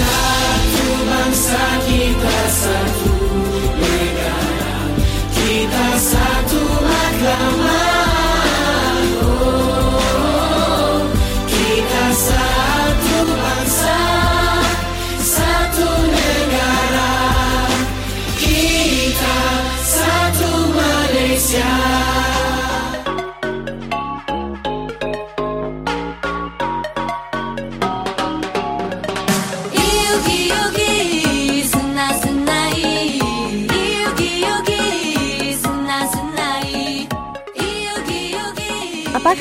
[0.00, 1.81] 巴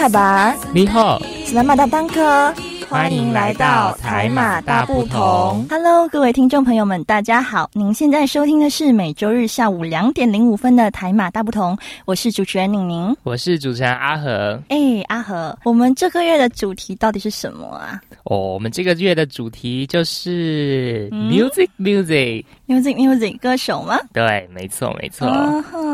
[0.02, 2.52] 卡巴，你好，是马大当科，
[2.90, 5.64] 欢迎来到台马大不同。
[5.70, 14.60] Hello，各位听众朋友们，大家好，您现在收听的是每周日下午两点零五分的台马大不同，我是主持人宁宁，我是主持人阿和。
[14.70, 18.02] 哎，阿和，我们这个月的主题到底是什么啊？
[18.24, 24.00] 哦，我们这个月的主题就是 music，music，music，music，music，歌手吗？
[24.14, 25.32] 对，没错，没错。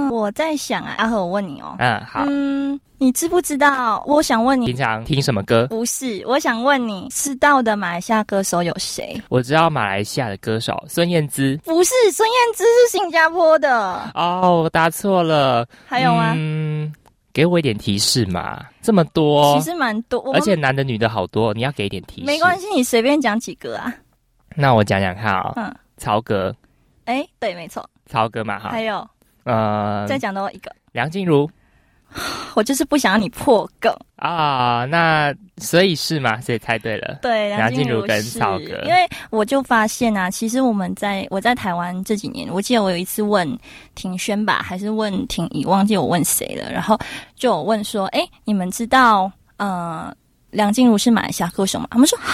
[0.10, 2.80] 我在想啊，阿和，我问你哦，嗯，好，嗯。
[3.00, 4.04] 你知不知道？
[4.08, 5.68] 我想问你，平常听什么歌？
[5.68, 9.22] 不是，我想问你，知道的马来西亚歌手有谁？
[9.30, 11.60] 我知道马来西亚的歌手孙燕姿。
[11.64, 14.12] 不是，孙燕姿是新加坡的。
[14.16, 15.68] 哦，我答错了。
[15.86, 16.34] 还有吗？
[16.36, 16.92] 嗯，
[17.32, 18.66] 给我一点提示嘛。
[18.82, 22.26] 这么多，其实蛮多，而且男的女的好多，你要给一点提示。
[22.26, 23.94] 没关系，你随便讲几个啊。
[24.56, 25.54] 那我讲讲看啊。
[25.56, 26.56] 嗯，曹格。
[27.06, 28.70] 哎，对，没错，曹格嘛哈。
[28.70, 29.08] 还有，
[29.44, 31.48] 呃，再讲多一个，梁静茹。
[32.56, 36.42] 我就是不想让你破梗啊，那所以是吗？
[36.42, 37.20] 所以猜对了。
[37.22, 38.82] 对，梁静茹跟曹格。
[38.84, 43.48] 因为我就发现啊，其实我们在我在台湾这几年，我记得我有一次问
[43.96, 46.72] 庭轩吧，还是问庭怡，忘记我问谁了。
[46.72, 46.98] 然后
[47.36, 50.14] 就有问说：“哎，你们知道呃
[50.50, 52.34] 梁静茹是马来西亚歌手吗？”他们说：“哈，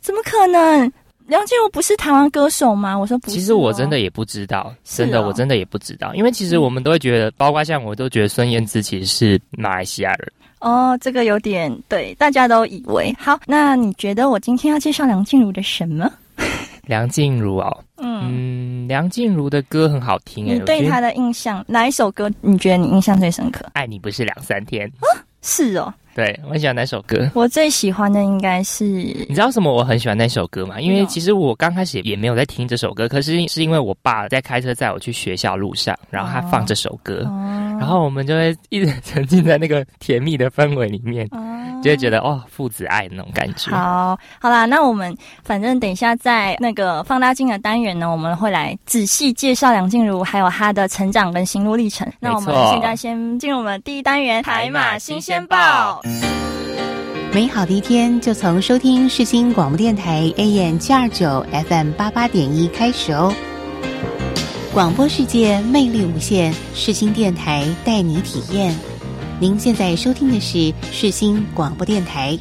[0.00, 0.92] 怎么可能？”
[1.32, 2.94] 梁静茹不是台湾歌手吗？
[2.94, 3.32] 我说不是。
[3.32, 10.30] 其实我真的也不知道，真的我真的也不知道，因为其实我们都会觉得，包括像我都觉得孙燕姿其实是马来西亚人。
[10.60, 13.10] 哦，这个有点对，大家都以为。
[13.18, 16.12] 好，那你觉得我今天要介绍梁静茹的什么？
[16.84, 20.52] 梁静茹哦，嗯，梁静茹的歌很好听诶。
[20.52, 23.64] 你对她的印象，哪一首歌你觉得你印象最深刻？
[23.72, 25.24] 爱你不是两三天啊？
[25.42, 25.92] 是哦。
[26.14, 27.26] 对，我很喜欢那首歌。
[27.34, 29.72] 我最喜欢的应该是，你知道什么？
[29.72, 30.78] 我很喜欢那首歌吗？
[30.78, 37.26] 因为其实我刚开始也没有在听这首歌，可是是因为我爸在开车载我去学校路上，然后他放这首歌，
[37.82, 41.28] 然后我们就会一直沉浸在那个甜蜜的氛围里面。
[41.82, 43.72] 就会觉得哦，父子爱的那种感觉。
[43.72, 45.12] 好，好啦，那我们
[45.42, 52.08] 反正等一下在那个放大镜的单元呢，我们会来仔细介绍梁静茹，还有她的成长跟心路历程。
[52.20, 56.00] 那我们现在先进入我们第一单元《台马新鲜报》。
[57.34, 63.34] 美好的一天就从收听世新广播电台 AM 七二九 FM 八八点一开始哦。
[64.72, 68.74] 广播世界魅力无限，世新电台带你体验。
[69.38, 72.38] 您现在收听的是世新广播电台。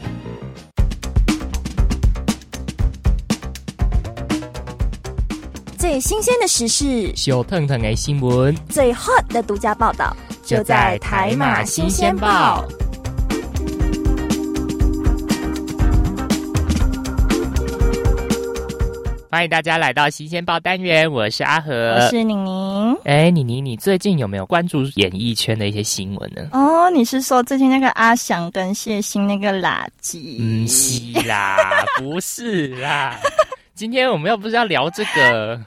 [5.78, 10.16] 最新鲜的时事，小腾腾的新闻，最 hot 的独家报道，
[10.46, 12.66] 就在台马新鲜报。
[19.32, 22.98] 欢迎大家来到新鲜报单元，我是阿和，我是宁宁。
[23.06, 26.50] 哎，宁宁，你最近有没有关注演艺圈的一些新闻呢？
[26.52, 30.36] 哦，你是说最近那个阿翔跟谢欣那个垃圾？
[30.38, 31.56] 嗯，是啦，
[31.98, 33.18] 不是啦。
[33.74, 35.58] 今天我们又不是要聊这个，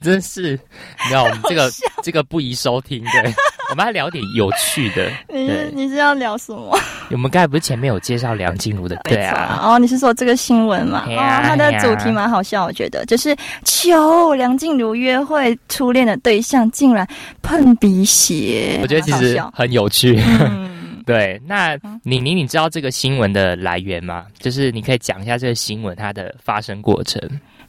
[0.00, 1.68] 真是，你知道我们这个
[2.04, 3.34] 这个不宜收听，对。
[3.70, 5.10] 我们来聊点有趣的。
[5.28, 6.78] 你你是要聊什么？
[7.10, 8.96] 我们刚才不是前面有介绍梁静茹的？
[9.04, 9.60] 对啊。
[9.62, 11.04] 哦，你是说这个新闻嘛？
[11.06, 17.06] 哦，它的主题蛮好笑，我觉得就是求梁静茹约会初恋的对象竟然
[17.42, 18.78] 碰鼻血。
[18.82, 20.18] 我觉得其实很有趣。
[21.06, 24.24] 对，那你你你知道这个新闻的来源吗？
[24.38, 27.20] 就是你可以讲一下这个新闻它的发生过程。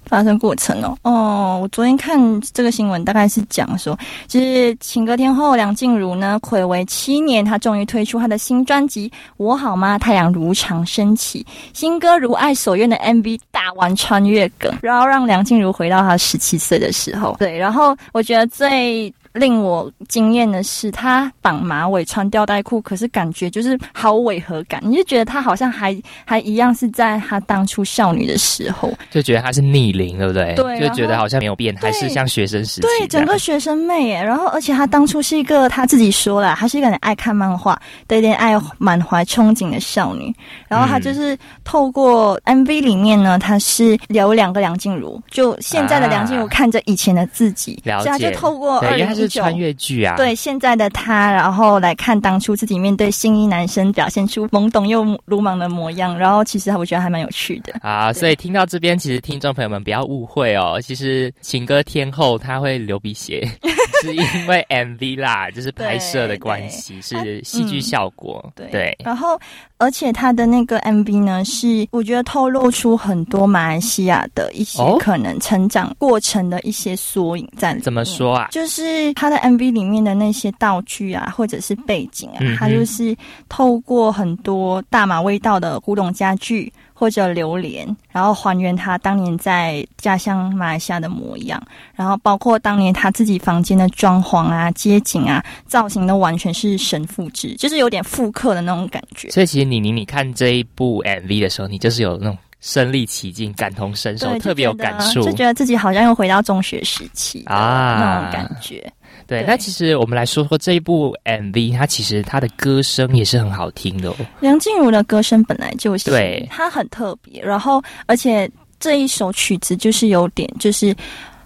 [0.06, 3.98] 发生过程哦哦，我昨天看这个新闻，大概是讲说，
[4.28, 9.98] 就是情歌天后梁静茹呢，暌违七年，她终于推出她的新专辑《我好吗？
[9.98, 11.44] 太阳如常升起》，
[11.74, 17.36] 新歌《如爱所愿》的 MV 大玩穿越梗，然后让梁静茹回到她十七岁的时候。
[17.40, 19.14] 对，然后我觉得最。
[19.36, 25.96] 令我惊艳的是，他绑马尾、穿吊带裤，可是感觉就是好违和感，你就觉得他好像还
[26.26, 30.56] 还一样是在他当初少女的时候，就觉得他是逆龄，对不对？
[30.56, 32.82] 对，就觉得好像没有变，还是像学生时期。
[32.82, 34.24] 对，整个学生妹耶。
[34.24, 40.34] 然后，而且他当初是一个他自己说了，他是一个很爱看漫画、对恋爱满怀憧憬的少女。
[40.68, 48.32] 然后他就是透过 MV 里面呢，他是有两个梁静茹，就现在的梁静茹看着以前的自己，了解。
[48.32, 56.18] 就透过二零穿越剧啊，对现在的他，然后来看当初自己面对新一男生表现出懵懂又鲁莽的模样。
[56.18, 58.12] 然后其实我觉得还蛮有趣的啊。
[58.14, 63.48] 所以听到这边，其实听众朋友们不要误会哦，其实情歌天后她会流鼻血，
[64.02, 68.52] 是因为 MV 啦，就是拍摄的关系，是戏剧效果。
[68.56, 69.40] 对，然后。
[69.78, 77.78] 而且他的那个 MV 呢，是我觉得透露出很多马来西亚的一些可能成长过程的一些缩影在。
[77.80, 78.48] 怎么说啊？
[78.52, 83.14] 就是他的 MV 里面的那些道具啊，或者是背景啊，他就是
[83.50, 86.72] 透过很多大马味道的古董家具。
[86.98, 91.62] 或者榴莲，然后还原他当年在家乡马来西亚的模样，
[91.94, 99.30] 然后包括当年他自己房间的装潢啊、街景啊、造型都完全是神复制，就是有点复刻的那种感觉。
[99.30, 108.90] 所以其实你你你看这一部 MV 的时候，你就是有那种身临其境、感同身受，特别有感触，就觉得自己好像又回到中学时期啊那种感觉。
[109.28, 114.14] 对，那其实我们来说说这一部 MV，它其实它的歌声也是很好听的。
[114.40, 117.42] 梁静茹的歌声本来就是，对，它很特别。
[117.44, 118.50] 然后，而且
[118.80, 120.96] 这一首曲子就是有点，就是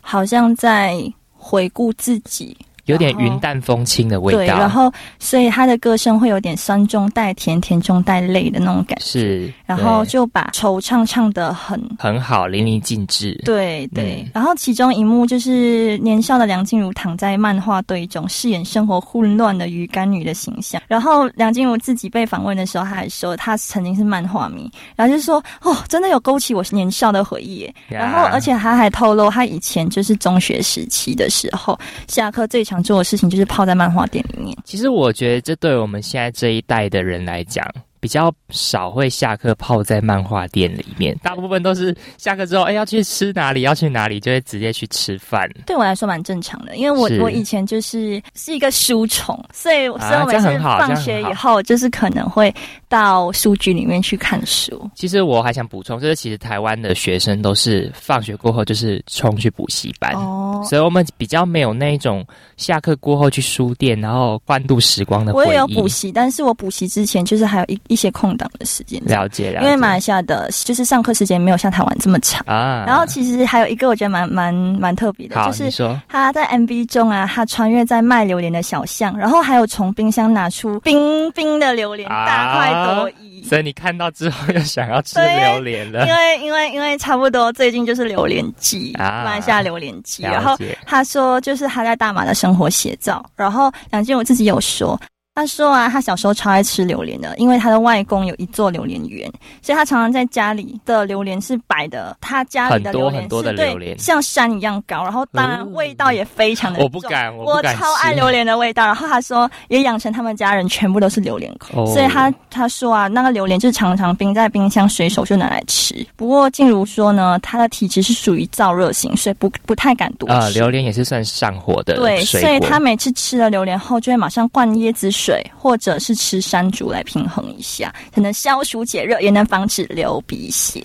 [0.02, 1.02] 好像在
[1.34, 2.58] 回顾自己。
[2.90, 13.40] 有点云淡风轻的味道，对，然后所以他的歌声会有点酸中带甜，甜中带泪的那种感觉，是，然后就把惆怅唱的很很好，淋漓尽致。
[13.46, 20.82] 对对，然后其中一幕就是年少的梁静茹躺在漫画堆中，饰演生活混乱的鱼干女的形象。
[20.88, 27.72] 然后梁静茹自己被访问的时候，她还说她曾经是漫画迷，然后就说哦，真的有勾起我年少的回忆。
[27.88, 31.78] 然后而且她还透露，她以前就是中学时期的时候，
[32.08, 32.79] 下课最常。
[32.82, 34.58] 做的事情就是泡在漫画店里面。
[34.64, 37.66] 其实我觉得，这对我们现在这一代的人来讲。
[38.00, 45.50] 比较少会下课泡在漫画店里面，大部分都是下课之后，哎，要去吃哪里，要去哪里，就会直接去吃饭。
[45.66, 52.54] 对我来说蛮正常的，因为我我以前就是是一个书虫，所以所以我每次放学以后，就是可能会
[52.88, 54.90] 到书局里面去看书。
[54.96, 62.26] 其实我还想补充，就是其实台湾的学生都是放学过后就是冲去补习班，哦，所以我们比较没有那种
[62.56, 65.34] 下课过后去书店，然后欢度时光的。
[65.34, 67.80] 我也有补习，但是我补习之前就是还有一。
[67.90, 69.62] 一些空档的时间，了解了。
[69.62, 72.86] 因为马来西亚的，就是上课时间没有像台湾这么长啊。
[72.88, 75.70] 然后其实还有一个我觉得蛮蛮蛮特别的，就是
[76.08, 83.44] 他在 MV 中啊，他穿越在卖榴莲的小巷，然后还有从冰箱拿出冰冰的榴莲，大快朵颐。
[83.44, 90.24] 所以你看到之后又想要吃榴莲了，因为因为因为差不多最近就是榴莲季，马来西亚榴莲季。
[90.24, 90.56] 然后
[90.86, 93.26] 他说，就是他在大马的生活写照。
[93.36, 95.00] 然后梁静我自己有说。
[95.40, 99.32] 他说啊，他小时候超爱吃榴莲的，因为他的外公有一座榴莲园，
[99.62, 102.18] 所以他常常在家里的榴莲是摆的。
[102.20, 106.84] 他家里的榴莲是对像山一样高，然后当然味道也非常的。
[106.84, 108.86] 我不敢，我超爱榴莲的味道。
[108.86, 116.06] 然后他说也养成他们家人全部都是榴莲口，所以他他说啊，那个榴莲就是常常冰在冰箱，随手就拿来吃。
[116.18, 120.36] 不过静茹说呢，他的体质是属于燥热型，所以不不太敢多吃。
[120.36, 125.29] 啊，榴莲也是算上火的，对，所以他每次吃了榴莲后，就会马上灌椰子水。
[125.30, 130.82] 水或者是吃山竹来平衡一下，可能消暑解热，也能防止流鼻血。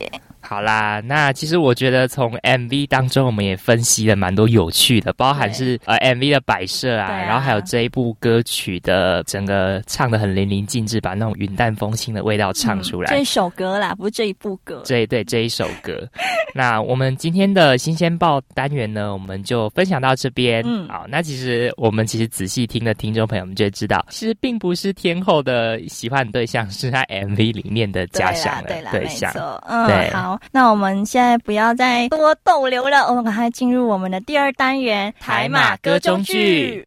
[0.46, 13.10] 好啦，那其实我觉得从 MV 当中，我们也分析了蛮多有趣的，包含是呃 MV 的摆设啊，然后还有这一部歌曲的整个唱的很淋漓尽致，把那种云淡风轻的味道唱出来。
[13.10, 14.82] 这一首歌啦，不是这一部歌。
[14.84, 16.06] 这对这一首歌。
[16.54, 20.62] 那我们今天的新鲜报单元呢，我们就分享到这边。
[20.66, 29.32] 嗯，好，那其实我们其实仔细听的听众朋友们就知道，其实并不是天后的喜欢对象，是他 MV 里面的假想的对象。
[29.66, 30.33] 嗯，好。
[30.52, 36.86] 那我们现在不要再多逗留了，我们赶快进入我们的第二单元——台马歌中剧。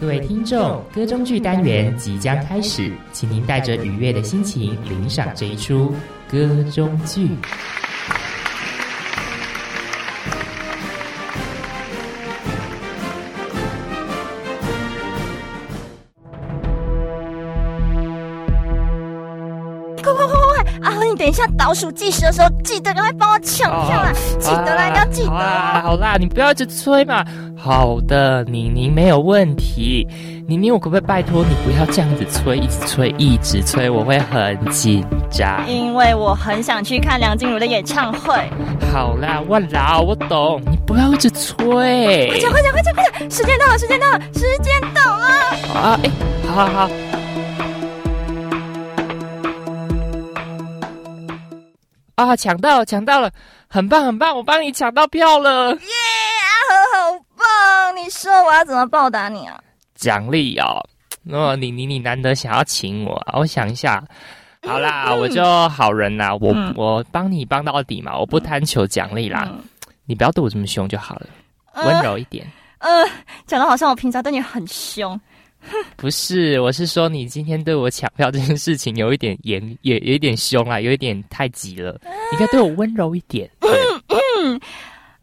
[0.00, 5.94] 各位听众，歌中剧单元即将开始，请您带着愉悦的心情领赏这一出
[6.28, 7.28] 歌中剧。
[21.16, 24.12] 等一下倒数计时的时候，记得赶快帮我抢票啦！
[24.38, 25.30] 记得啦，要记得。
[25.30, 27.24] 好啦，你不要一直催嘛。
[27.56, 30.06] 好的，宁宁没有问题。
[30.48, 35.64] 宁宁，我可不可以拜托你不要这样子催，一直催，一直催，我会很紧张。
[35.68, 38.34] 因为我很想去看梁静茹的演唱会。
[38.92, 42.28] 好啦，我老，我懂，你不要一直催。
[42.28, 43.30] 快讲，快讲，快讲，快讲！
[43.30, 45.26] 时间到了，时间到了，时间到了。
[45.72, 46.10] 啊，哎，
[46.48, 47.21] 好好好。
[52.14, 53.30] 啊，抢到，抢到了，
[53.68, 55.72] 很棒，很棒，我帮你抢到票了。
[55.72, 55.78] 耶，
[56.92, 57.96] 好棒！
[57.96, 59.58] 你说我要怎么报答你啊？
[59.94, 60.84] 奖励哦，
[61.22, 64.02] 那你你你难得想要请我，我想一下，
[64.66, 69.48] 好啦，我就好人啦，我我帮你帮到底嘛，我不贪求奖励啦，
[70.04, 71.26] 你不要对我这么凶就好了，
[71.84, 72.46] 温柔一点。
[72.78, 72.90] 呃，
[73.46, 75.18] 讲的好像我平常对你很凶，
[75.96, 81.98] 不是，我是说你今天对我抢票这件事情有一点严， 也有一点凶啊，有一点太急了，
[82.30, 83.48] 你可以对我温柔一点。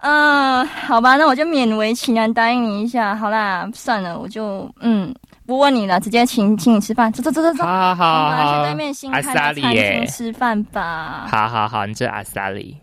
[0.01, 3.13] 嗯，好吧，那我就勉为其难答应你一下。
[3.13, 5.13] 好啦，算了，我就嗯
[5.45, 7.11] 不问你了，直接请请你吃饭。
[7.11, 11.27] 走走走走走，好好好，去对面新开的餐厅吃饭吧。
[11.29, 12.77] 好好好，你这阿萨里。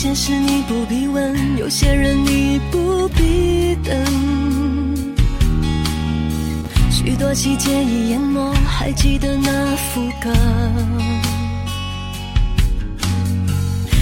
[0.00, 3.92] 些事你不必问，有些人你不必等。
[6.88, 10.32] 许多细节已淹没，还记得那副歌。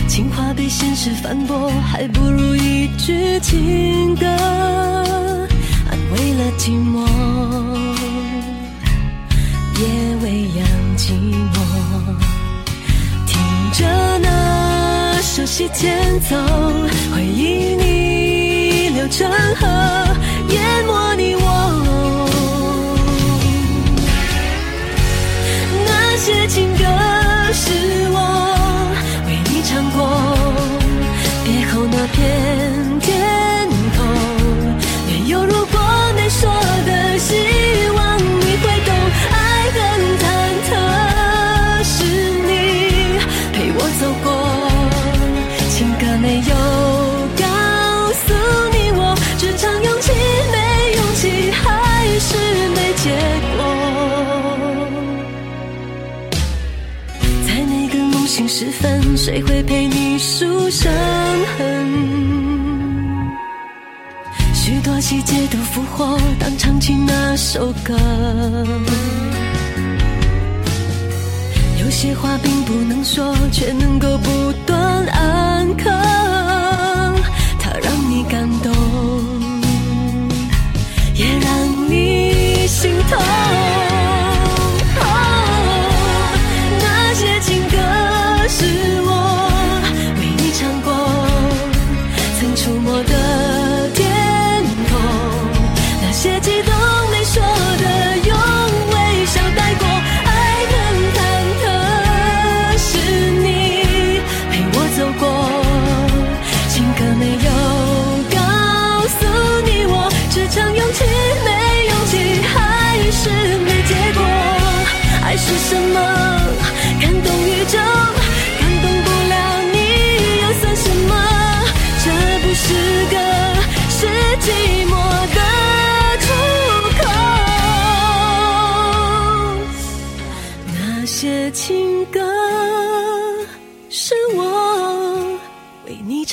[0.06, 7.06] 情话被现实反驳，还不如一句情歌，安慰了寂寞，
[9.80, 11.12] 也未央寂
[11.54, 11.56] 寞。
[13.26, 13.40] 听
[13.72, 14.45] 着那。
[15.56, 16.36] 熟悉前走，
[17.14, 19.66] 回忆逆流成河，
[20.50, 22.28] 淹没你我。
[25.86, 26.84] 那些情歌
[27.54, 28.05] 是
[59.16, 60.92] 谁会陪你数伤
[61.56, 61.64] 痕？
[64.54, 67.94] 许多细节都复活，当唱起那首歌。
[71.80, 74.52] 有些话并不能说，却能够不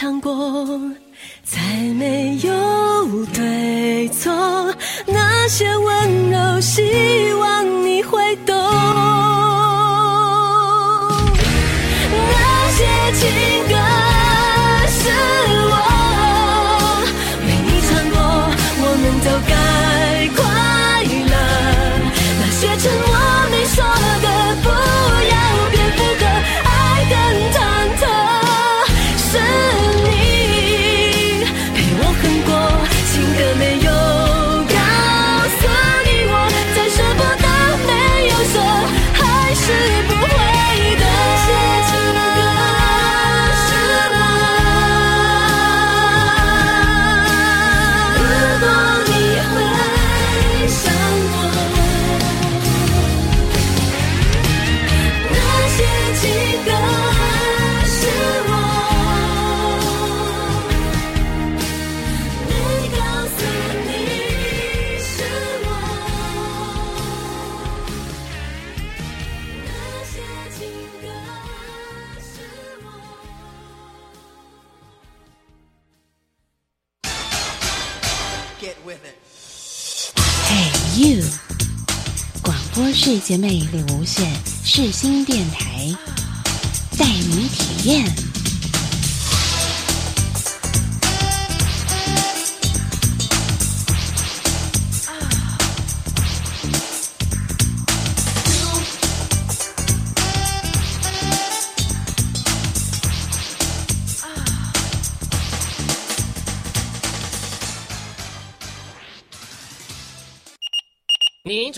[0.04, 0.78] 尝过，
[1.46, 1.62] 再
[1.98, 4.34] 没有对错。
[5.08, 7.43] 那些温柔，希望
[82.76, 84.26] 播世界魅力无限，
[84.66, 85.96] 世新电台
[86.98, 88.23] 带你体验。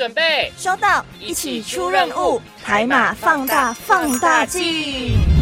[0.06, 5.35] 准备收到，一起出任务，海马放大放大镜。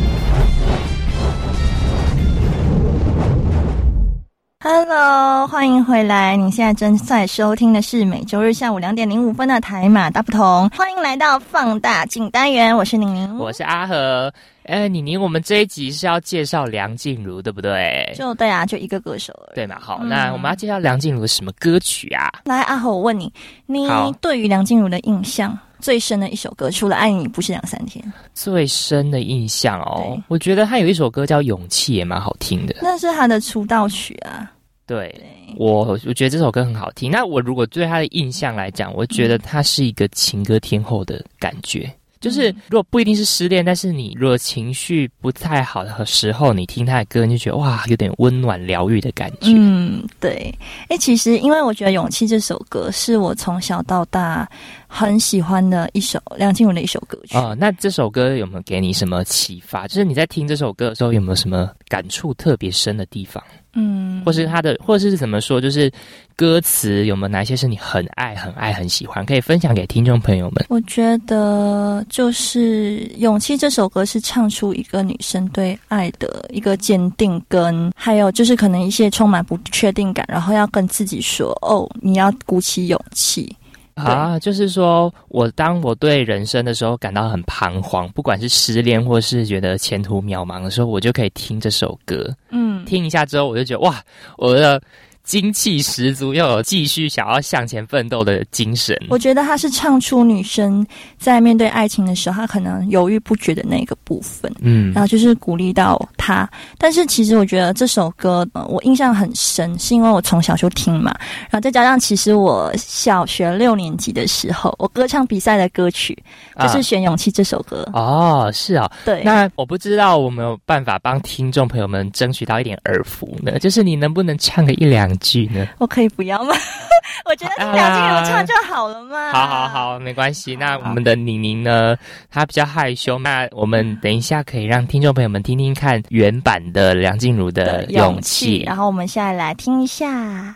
[4.85, 6.35] Hello，欢迎回来！
[6.35, 14.31] 你现在正在收听的是每周日下午两点零五分的台马大不同，欢迎来到放大镜单元，我是宁宁，我是阿和。
[14.65, 18.13] 哎，妮妮，我们这一集是要介绍梁静茹，对不对？
[18.13, 19.77] 就对啊，就一个歌手，对嘛？
[19.79, 22.29] 好，那我们要介绍梁静茹的什么歌曲啊？
[22.43, 23.31] 来，阿和，我问你，
[23.65, 23.87] 你
[24.19, 32.75] 对于梁静茹的印象最深的一首歌，除了《爱你不是两三天》，最深的印象哦，我觉得他有一首歌叫《勇气》，也蛮好听的。
[32.81, 34.51] 那是他的出道曲啊。
[34.85, 35.13] 对，
[35.57, 37.09] 我我觉得这首歌很好听。
[37.09, 41.89] 那我如果对他的印象来讲，我觉得他是一个情歌天后的感觉。
[42.19, 49.51] 就是如果不一定是失恋，但是你如果情绪不太好的时候，你听他的歌，你就觉得哇，有点温暖疗愈的感觉。
[49.53, 50.53] 嗯，对。
[50.87, 54.49] 哎，其实因为我觉得《勇气》这首歌是我从小到大
[54.95, 57.55] 很喜欢的一首梁静茹的一首歌曲啊。
[57.57, 59.87] 那这首歌有没有给你什么启发？
[59.87, 63.43] 就是你在听这首歌的时候，有没有什么感触特别深的地方？
[63.75, 65.91] 嗯，或是他的，或者是怎么说，就是
[66.35, 70.63] 歌词有没有哪些是你很爱、很爱、很喜欢，可以分享给听众朋友们？
[70.69, 83.51] 我觉得就是《勇气》这首歌是唱出一个女生对爱的一个坚定，跟还有就是可能一些充满不确定感，然后要跟自己说：“哦，你要鼓起勇气。”
[83.95, 92.29] 啊，就是说我当我对人生的时候感到很彷徨，不管是失恋或是觉得前途渺茫的时候，我就可以听这首歌。
[92.49, 94.01] 嗯，听一下之后，我就觉得哇，
[94.37, 94.81] 我的。
[95.23, 98.97] 精气十足，又有继续想要向前奋斗的精神。
[99.09, 100.85] 我觉得他是唱出女生
[101.17, 104.53] 在面对爱情的时候，她可能犹豫不决的那个部分。
[104.59, 106.49] 嗯，然后就是鼓励到她。
[106.77, 111.15] 但是其实我觉得这首歌，我印象很深，是因为我从小就听嘛。
[111.43, 116.17] 然后再加上，其实我小学六年级的时候，我歌唱比赛的歌曲
[116.59, 117.87] 就是选《勇气》这首歌。
[117.93, 119.23] 哦，是啊，对。
[119.23, 123.57] 那我不知道我没有办法帮听众朋友们争取到一点耳福呢？
[123.59, 125.12] 就是你能不能唱个一两？
[125.19, 125.67] 句呢？
[125.77, 126.55] 我可以不要吗？
[127.25, 129.31] 我觉得听梁静茹唱就好了嘛。
[129.31, 130.55] 好好好，没关系。
[130.55, 131.95] 那我们的宁宁呢？
[132.29, 133.17] 她比较害羞。
[133.19, 138.63] 那我们等一下可以让听众朋友们听听看原版的梁静茹的勇气。
[138.65, 140.55] 然后我们现在来听一下。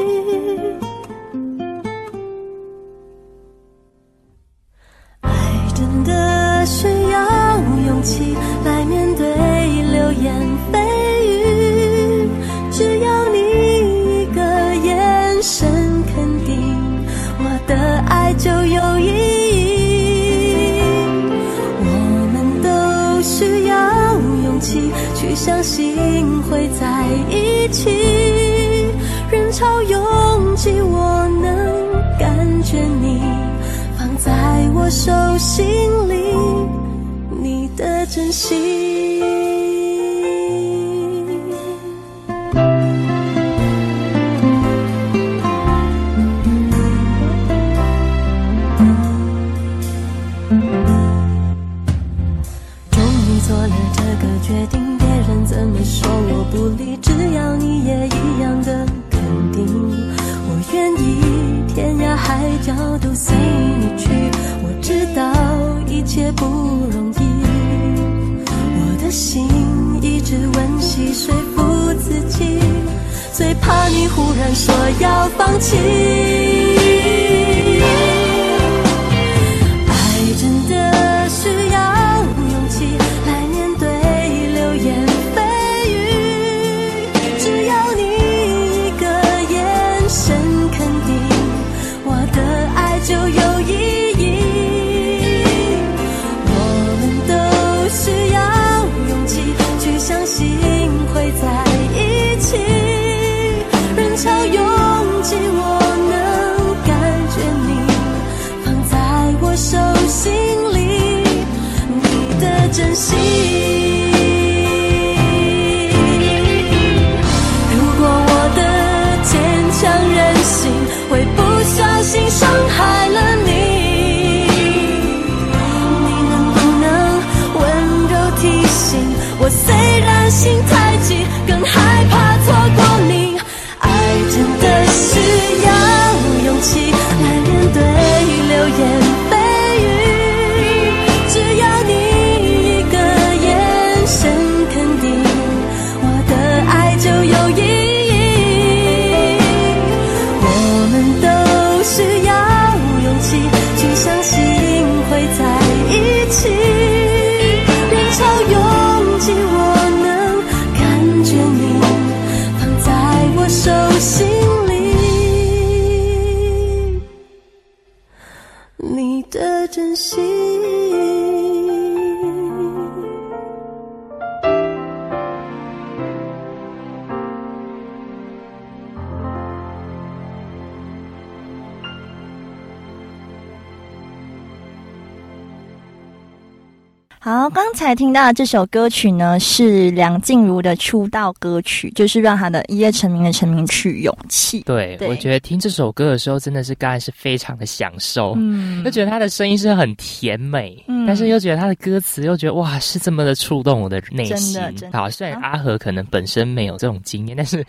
[187.23, 194.61] 好，刚才听到的这首歌曲呢，是梁静茹的出道歌曲，就是让她的一夜成名的成名曲《勇气》。
[194.63, 195.07] 对，对。
[195.07, 198.83] 我觉得听这首歌的时候，真的是刚才是非常的享受，嗯。
[198.83, 201.05] 就觉得她的声音是很甜美，嗯。
[201.05, 204.55] 但是又觉得她的歌词又觉得哇，是这么的触动我的内心。
[204.55, 204.89] 真的真。
[204.89, 204.97] 的。
[204.97, 207.63] 好，虽然阿和可能本身没有这种经验，但是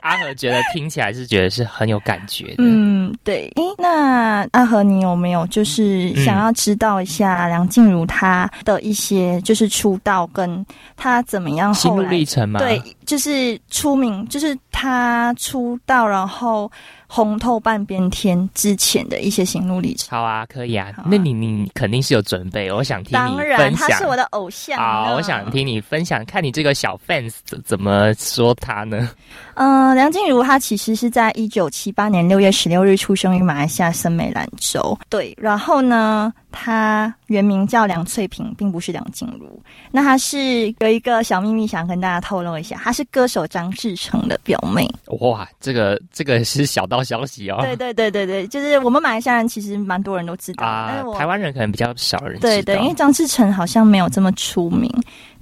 [0.02, 2.56] 阿和觉得听起来是觉得是很有感觉的。
[2.58, 3.50] 嗯，对。
[3.56, 10.64] 诶，那阿和，你有没有就是想要知道一下梁静茹她的一些就是出道跟
[10.96, 16.70] 她怎么样心路后来历程吗，对，就是出名，就是她出道然后
[17.12, 20.16] 红透半边天之前的一些心路历程。
[20.16, 20.90] 好啊，可以啊。
[20.96, 23.74] 啊那你你肯定是有准备，我想听你当然。
[23.74, 24.78] 他是我的偶像。
[24.78, 25.50] 好，我想。
[25.50, 29.10] 听你分享，看你这个小 fans 怎怎么说他呢？
[29.54, 34.96] 嗯、梁静茹她其实是在一九七八年六月十六日出生于马来西亚森美兰州。
[35.08, 39.60] 对，然后呢，她原名叫梁翠萍，并不是梁静茹。
[39.90, 44.88] 那她是有一个小秘密想跟大家透露一下，她是歌手张志成的表妹。
[45.20, 47.58] 哇，这个这个是小道消息哦。
[47.62, 52.48] 对对对对对，就是我们马来西亚人其实蛮多人都知道，但啊是我，台湾人可能比较少人知道。
[52.48, 54.90] 对对，因为张志成好像没有这么出名。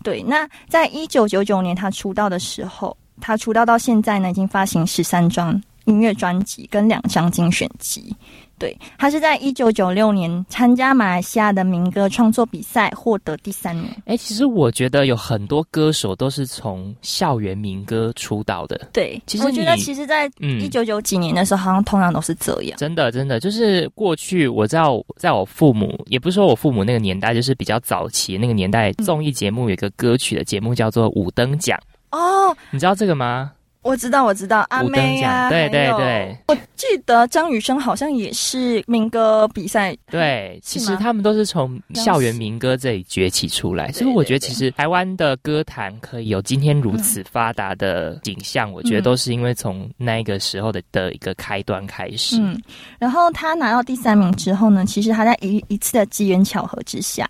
[0.02, 8.14] 对，那在一九九九年他出道的时候，他出道到现在呢，已经发行十三张音乐专辑跟两张精选集。
[8.58, 13.88] 对他是在一九九六年参加马来西亚的民歌创作比赛，获得第三名。
[14.06, 18.88] 哎、其实我觉得有很多歌手都是从校园民歌出道的。
[18.92, 22.76] 对，其实我觉得其实，在嗯一九九几年的时候，好像通常都是这样。
[22.78, 31.78] 真的，真的，就是过去我知道，在我父母，也不是说我父母那个年代，就是比较早期那个年代，嗯综艺节目有一个歌曲的节目叫做《五灯奖》，
[32.18, 33.52] 哦，你知道这个吗？
[33.82, 52.36] 我知道，我知道，阿妹啊，对对对，我记得张雨生好像也是民歌比赛对，其实他们都是从校园民歌这里崛起出来，所以我觉得其实台湾的歌坛可以有今天如此发达的景象，我觉得都是因为从那个时候的的一个开端开始。
[52.40, 52.60] 嗯，
[52.98, 57.28] 然后他拿到第三名之后呢，其实他在一一次的机缘巧合之下，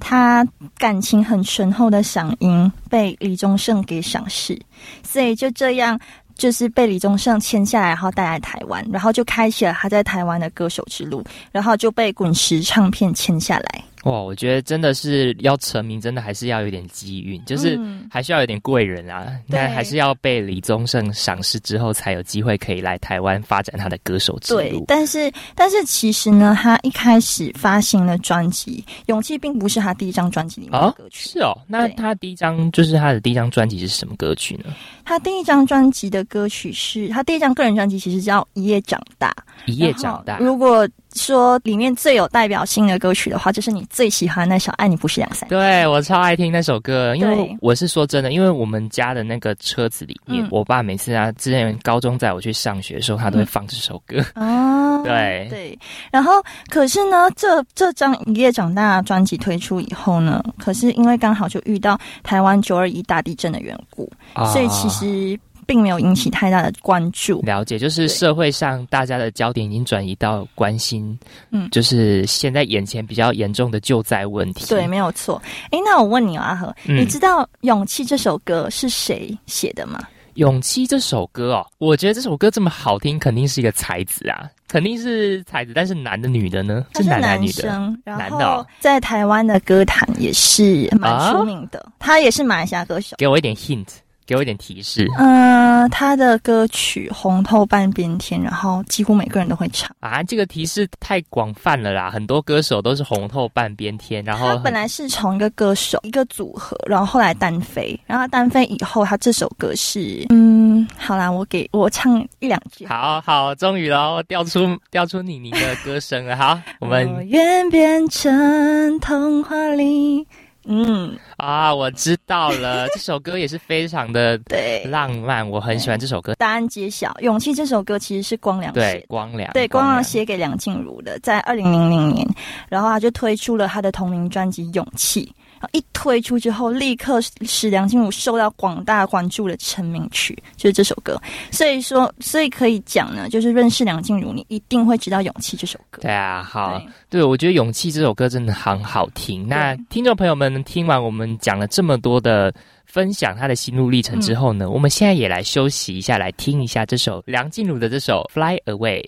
[0.00, 4.58] 他感情很醇厚的嗓音被李宗盛给赏识，
[5.02, 5.98] 所以就这样。
[6.36, 13.84] 就是被李宗盛签下来，然后带来台湾，然后就开启了他在台湾的歌手之路，然后就被滚石唱片签下来。
[14.04, 19.26] 哇，我觉得真的是要成名，真的还是要有点机运，就是嗯还需要有点贵人啊。
[19.48, 24.84] 对那还是要被李宗盛赏识之后，才有机会可以来台湾发展他的歌手之对路，。
[24.88, 31.28] 但是但是其实呢，他一开始发行了专辑《勇气》，并不是他第一张专辑里面的哦歌，曲。
[31.30, 34.74] 是哦，那他第一张就是他的第一张专辑是什么歌曲呢？
[35.04, 39.34] 他第一张专辑的歌曲是他第一张个人专辑，其实叫《一夜长大》。
[39.70, 45.48] 一夜长大，如果说里面最有代表性的歌曲的话，就是你最喜欢那首《爱你不是两三》。
[45.50, 54.24] 对我超爱听那首歌，因为我是说真的，因为我们家的那个车子里面，我爸每次啊，之前高中载我去上学的时候，他都会放这首歌。
[54.34, 55.78] 哦，对对。
[56.10, 64.10] 然后，可是呢，这这张《一夜长大》专辑推出以后呢，可是因为刚好就遇到台湾九二一大地震的缘故，
[64.52, 65.38] 所以其实。
[65.70, 67.40] 并没有引起太大的关注。
[67.42, 71.16] 了解，就是社会上大家的焦点已经转移到关心，
[71.52, 74.66] 嗯，就是现在眼前比较严重的救灾问题。
[74.66, 75.40] 对，没有错。
[75.70, 80.00] 哎，那我问你哦，阿和，你知道《勇气》这首歌是谁写的吗？
[80.34, 85.70] 《勇气》这首歌哦，我觉得这首歌这么好听，肯定是一个才子啊，肯定是才子。
[85.72, 86.84] 但是男的、女的呢？
[86.96, 87.68] 是男女的，
[88.04, 91.92] 男的，在台湾的歌坛也是蛮出名的。
[92.00, 93.14] 他也是马来西亚歌手。
[93.18, 93.86] 给我一点 hint。
[94.30, 95.08] 给我一点提示。
[95.18, 100.22] 嗯，他的歌曲《红透半边天》，然后几乎每个人都会唱啊。
[100.22, 104.22] 这个提示太广泛了啦，很多歌手都是红透半边天。
[104.24, 112.86] 然后他本来是从一个歌手一个组合，然后后来单飞，然后单飞以后，他这首歌是嗯，好啦，我给我唱一两句。
[112.86, 116.36] 好好，终于喽，调出 调出你你的歌声了。
[116.36, 120.24] 好，我们我愿变成童话里。
[120.64, 126.34] 嗯啊，我知道了， 这首歌也是非常的对浪漫，我很喜欢这首歌。
[126.34, 132.26] 答案揭晓，《勇气》这首歌其实是光良对光良对光良写给梁静茹的，在二零零零年，
[132.68, 135.24] 然后他就推出了他的同名专辑《勇气》。
[135.72, 141.20] 一推出之后，立刻使梁静茹受到广大关注的成名曲就是这首歌。
[141.50, 146.02] 所以说，所以可以讲呢，就是认识梁静茹，你一定会知道《勇气》这首歌。
[146.02, 149.46] 对啊，好，对我觉得《勇气》这首歌真的很好听。
[149.46, 152.52] 那听众朋友们听完我们讲了这么多的
[152.86, 159.02] 分享他的心路历程之后呢，我们现在也来休息一下，来听一下这首梁静茹的这首《Fly Away》。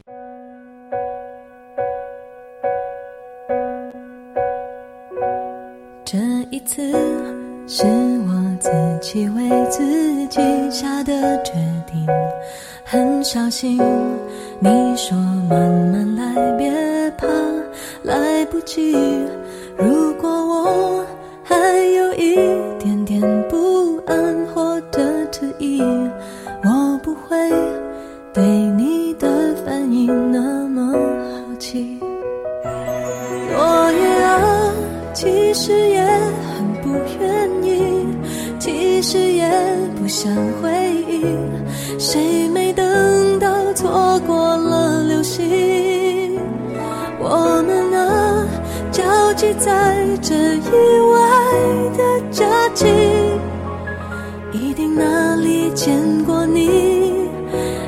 [6.65, 6.93] 次
[7.67, 8.71] 是我自
[9.01, 11.53] 己为自己下的决
[11.87, 12.07] 定，
[12.85, 13.81] 很小心。
[14.61, 15.17] 你说
[15.49, 15.59] 慢
[15.91, 16.71] 慢来，别
[17.19, 17.27] 怕
[18.03, 18.95] 来不及。
[19.77, 21.05] 如果我
[21.43, 21.57] 还
[21.95, 22.37] 有一
[22.79, 25.83] 点点不安或者迟疑，
[26.63, 27.37] 我不会
[28.33, 31.99] 对你的反应那么好奇。
[33.55, 34.73] 落叶啊。
[35.15, 36.03] 其实也
[40.13, 40.71] 不想回
[41.09, 41.25] 忆，
[41.99, 46.39] 谁没等到错过了流星？
[47.19, 48.47] 我们啊，
[48.91, 51.17] 交集在这意外
[51.97, 52.45] 的假
[52.75, 52.87] 期，
[54.53, 56.67] 一定哪里见过你，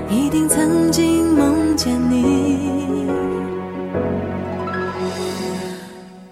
[0.09, 3.07] 一定曾经梦见你。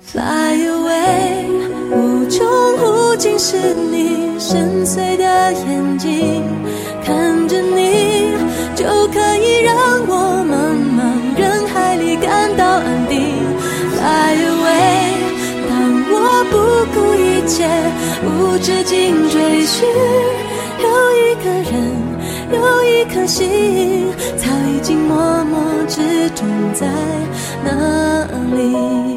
[0.07, 1.45] Fly away，
[1.91, 3.92] 无穷无尽是你
[4.53, 5.25] 深邃的
[5.65, 6.45] 眼睛，
[7.03, 8.35] 看着你
[8.75, 9.75] 就可以让
[10.07, 10.53] 我茫
[10.93, 11.01] 茫
[11.41, 13.19] 人海里感到安定。
[13.97, 15.17] Fly away，
[15.71, 15.73] 当
[16.12, 16.15] 我
[16.51, 16.55] 不
[16.93, 17.65] 顾一切
[18.27, 19.88] 无止境追寻，
[20.83, 20.87] 有
[21.17, 21.75] 一个人，
[22.53, 23.49] 有一颗心，
[24.37, 26.87] 早已经默默之中在
[27.65, 29.12] 哪里。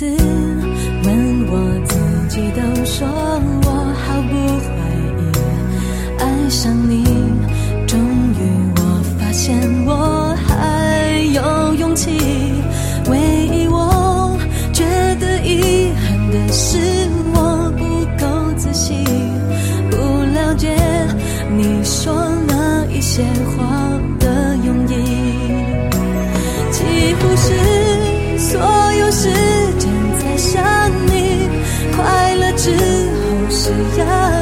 [0.00, 0.06] 次，
[1.04, 1.52] 问我
[1.84, 1.94] 自
[2.30, 3.68] 己，都说我
[4.00, 4.34] 毫不
[4.64, 4.72] 怀
[5.20, 5.22] 疑，
[6.18, 7.04] 爱上你。
[7.86, 8.40] 终于，
[8.76, 8.80] 我
[9.18, 12.10] 发现我还有勇气。
[13.10, 13.18] 唯
[13.52, 14.38] 一我
[14.72, 14.84] 觉
[15.20, 16.78] 得遗憾的是，
[17.34, 17.84] 我不
[18.16, 18.24] 够
[18.56, 19.04] 仔细，
[19.90, 19.96] 不
[20.32, 20.74] 了解
[21.54, 22.14] 你说
[22.48, 25.19] 那一些话的用意，
[33.88, 34.39] 后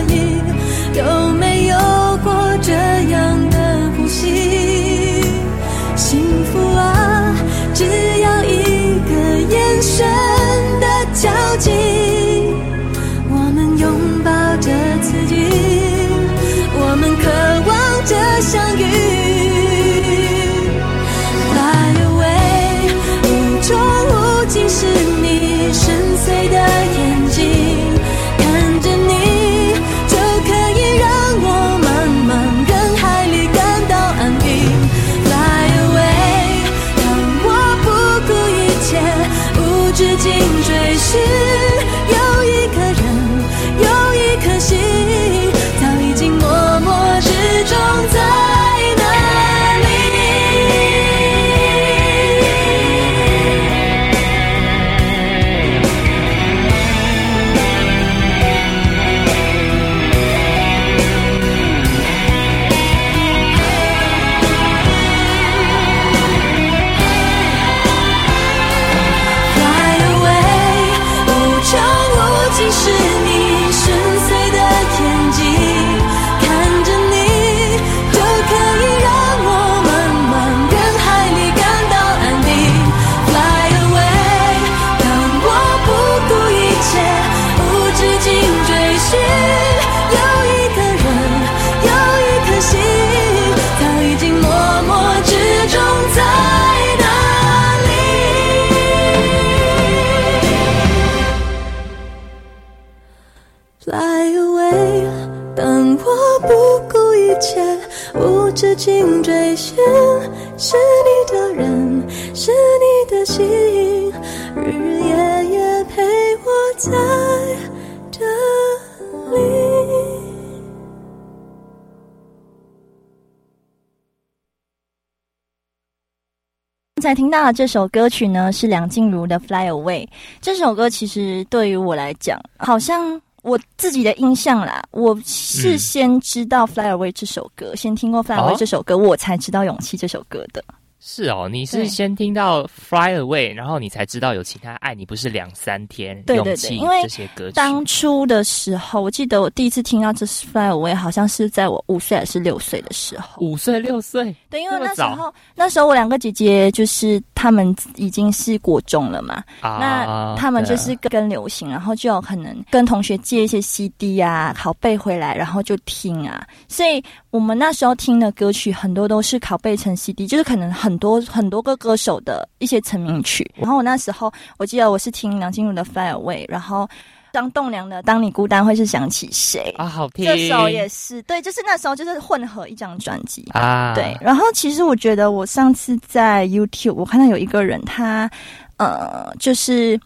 [127.09, 130.05] 才听到的这首歌曲呢，是梁静茹的《Fly Away》。
[130.43, 140.63] 这首歌其实对于我来讲，好像我自己的印象啦，我是先知道《Fly Away》这首歌，先听过《Fly Away》这首歌，我才知道《勇气》这首歌的。
[141.01, 147.53] 是哦，你是先听到 Fly Away，然后你才知道有其他爱你不是两三天，对对对，因为这些歌曲。
[147.53, 170.89] 当初的时候，我记得我第一次听到这是 Fly Away，好像是在我五岁还是六岁的时候，五岁六岁，对，因为那时候那时候我两个姐姐就是他们已经是国中了嘛，那他们就是跟流行，然后就有可能跟同学借一些 CD 啊，拷贝回来，然后就听啊，所以我们那时候听的歌曲很多都是拷贝成 CD，就是可能很。
[170.89, 176.89] 很多很多个歌手的一些成名曲，然后我那时候我记得我是听梁静茹的《Fly Away》，然后
[177.33, 184.17] 张栋梁的《当你孤单会是想起谁》啊，好听，这首也是对，就是那时候就是混合一张专辑啊，对。
[184.21, 188.31] 然后其实我觉得我上次在 YouTube 我看到有一个人，他
[188.77, 189.99] 呃就是。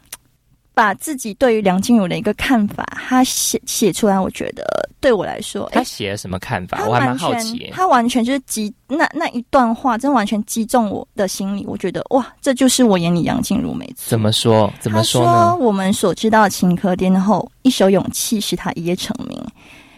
[0.74, 4.64] 把自己对于梁静茹的一个看法，他写写出来，我觉得
[5.00, 6.85] 对我来说，他写了什么看法？
[6.87, 7.70] 我还蛮好奇。
[7.72, 11.64] 他完全就是击那那一段话，真完全击中我的心里。
[11.66, 14.08] 我觉得哇，这就是我眼里梁静茹没错。
[14.08, 14.72] 怎么说？
[14.80, 15.54] 怎么说呢？
[15.56, 19.38] 我们所知道的情歌巅后，一首勇气使他一夜成名，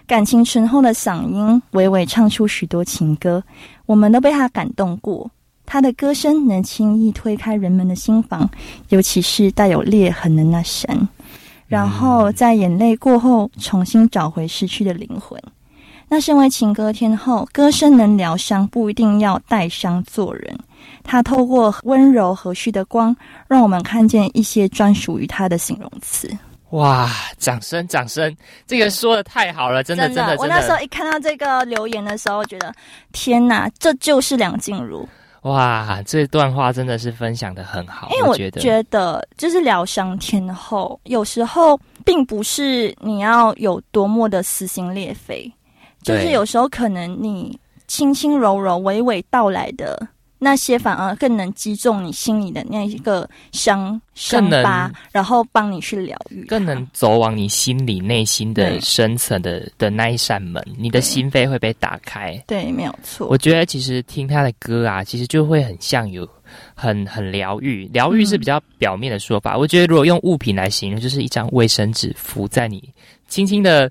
[0.06, 3.42] 感情醇厚的嗓音，娓娓唱出许多情歌，
[3.86, 5.30] 我们都被他感动过。
[5.66, 8.48] 他的歌声能轻易推开人们的心房，
[8.88, 11.08] 尤其是带有裂痕的那扇，
[11.66, 15.40] 然后在眼泪过后重新找回失去的灵魂。
[16.06, 20.56] 那身为情歌天后，歌声能疗伤，不一定要带伤做人。
[21.02, 23.16] 他透过温柔和煦的光，
[23.48, 26.30] 让我们看见一些专属于他的形容词。
[26.70, 27.10] 哇！
[27.38, 28.36] 掌声，掌声！
[28.66, 32.72] 这个说的太好了，真的，真的，我那时候一看到这个留言的时候，觉得
[33.12, 35.08] 天哪，这就是梁静茹。
[35.44, 45.52] 哇，这段话真的是分享的很好，因为我觉得就是疗伤天后，有时候并不是你要有多么的撕心裂肺，
[46.02, 50.08] 就是有时候可能你轻轻柔柔、娓娓道来的。
[50.44, 62.36] 那些反而更能击中你心里的那一个伤伤疤，然后帮你去疗愈，更能走往你心里内心的深层的的那一扇门，你的心扉会被打开。
[62.46, 63.26] 对，没有错。
[63.28, 66.28] 我觉得其实听他的歌啊，其实就会很像有
[66.74, 69.56] 很很疗愈，疗愈是比较表面的说法。
[69.56, 72.86] 我觉得如果用物品来形容，就是一张卫生纸敷在你
[73.28, 73.90] 轻轻的。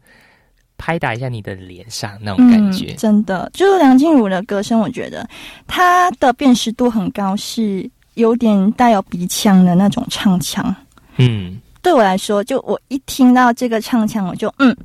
[0.85, 5.25] 拍打一下你的脸上那种感觉，真的就是梁静茹的歌声，我觉得
[5.65, 10.75] 她的辨识度很高，是有点带有鼻腔的那种唱腔。
[11.15, 14.75] 嗯，对我来说，就我一听到这个唱腔，我就嗯，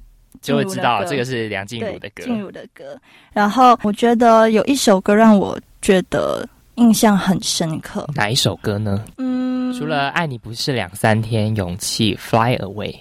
[0.41, 2.23] 就会知道这个是梁静茹的歌。
[2.23, 2.97] 静茹的歌。
[3.33, 9.05] 然后我觉得有一首歌让我觉得印象很深刻，哪一首歌呢？
[9.17, 12.95] 嗯，除了爱你不是两三天，勇气 Fly Away。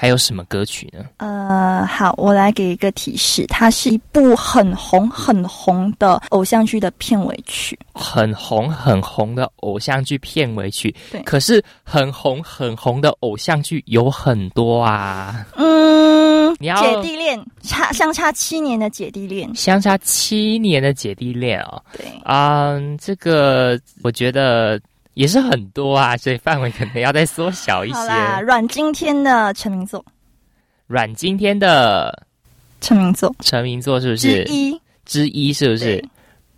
[0.00, 1.04] 还有什么歌曲呢？
[1.16, 7.76] 呃，好，我来给一个提示，它是一部很红很红的偶像剧的片尾曲。
[7.94, 11.20] 很红很红的偶像剧片尾曲，对。
[11.22, 15.44] 可是很红很红的偶像剧有很多啊。
[15.56, 21.82] 嗯，你要姐弟恋，差相差七年的姐弟恋，相差七年的姐弟恋哦。
[21.96, 24.80] 对，嗯，这个我觉得。
[25.18, 27.94] 也是很多啊，所以范围可能要再缩小一些。
[27.94, 30.04] 好啦，阮经天的成名作，
[30.86, 32.24] 阮经天的
[32.80, 34.44] 成名作，成名作是不是？
[34.44, 34.80] 之一？
[35.04, 36.04] 之一是不是？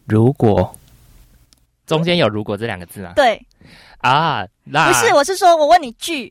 [0.04, 0.76] 如果。
[1.86, 3.14] 中间有“如果”这两个字吗？
[3.16, 3.40] 对。
[3.98, 6.30] 啊，那不是，我是说，我问你剧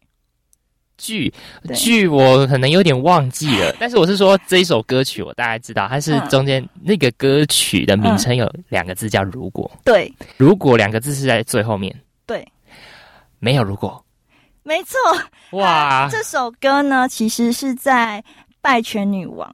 [0.98, 1.34] 剧
[1.76, 11.94] 剧，我可能有点忘记了， 但是我是说这一首歌曲，我大概知道，它是中间那个歌曲的名称有两个字叫“如果”，对，“如果”两个字是在最后面。
[13.40, 14.04] 对，没有如果，
[14.64, 15.00] 没错
[15.52, 16.08] 哇！
[16.12, 18.24] 这首歌呢，其实是在
[18.62, 19.50] 《拜权女王》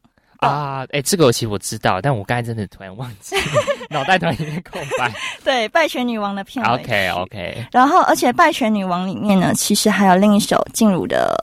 [0.45, 0.85] 啊。
[0.91, 3.35] 哎，这个其实我知道，但我刚才真的突然忘记，
[3.89, 5.13] 脑袋突然一片空白。
[5.43, 6.71] 对，《拜权女王》的片尾。
[6.71, 7.65] OK OK。
[7.71, 11.35] 然后，而且《拜权女王》里面呢，其实还有另一首进入的，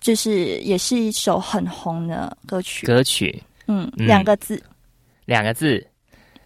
[0.00, 2.86] 就是也是一首很红的歌曲。
[2.86, 4.62] 歌曲，嗯，两个字，
[5.24, 5.84] 两个字，